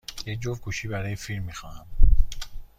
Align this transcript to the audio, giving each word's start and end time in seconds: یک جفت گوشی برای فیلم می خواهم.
یک 0.25 0.39
جفت 0.39 0.61
گوشی 0.61 0.87
برای 0.87 1.15
فیلم 1.15 1.43
می 1.43 1.53
خواهم. 1.53 1.85